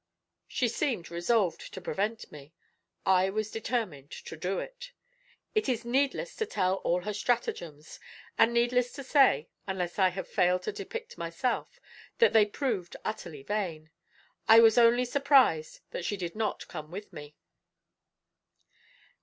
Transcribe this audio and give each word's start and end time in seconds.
She 0.47 0.67
seemed 0.67 1.11
resolved 1.11 1.71
to 1.75 1.79
prevent 1.79 2.31
me. 2.31 2.55
I 3.05 3.29
was 3.29 3.51
determined 3.51 4.09
to 4.09 4.35
do 4.35 4.57
it. 4.57 4.93
It 5.53 5.69
is 5.69 5.85
needless 5.85 6.35
to 6.37 6.47
tell 6.47 6.77
all 6.77 7.01
her 7.03 7.13
stratagems, 7.13 7.99
and 8.35 8.51
needless 8.51 8.93
to 8.93 9.03
say 9.03 9.47
(unless 9.67 9.99
I 9.99 10.09
have 10.09 10.27
failed 10.27 10.63
to 10.63 10.71
depict 10.71 11.19
myself) 11.19 11.79
that 12.17 12.33
they 12.33 12.47
proved 12.47 12.95
utterly 13.05 13.43
vain. 13.43 13.91
I 14.47 14.59
was 14.59 14.75
only 14.75 15.05
surprised 15.05 15.81
that 15.91 16.03
she 16.03 16.17
did 16.17 16.35
not 16.35 16.67
come 16.67 16.89
with 16.89 17.13
me. 17.13 17.35